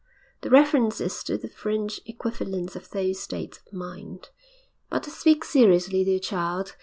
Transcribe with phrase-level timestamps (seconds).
[0.41, 4.29] _'The reference is to the French equivalents of those states of mind.
[4.91, 6.75] '_But to speak seriously, dear child.